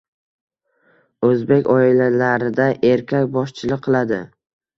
O‘zbek 1.27 1.69
oilalarida 1.73 2.67
erkak 2.93 3.29
boshchilik 3.37 3.87
qiladi. 3.89 4.21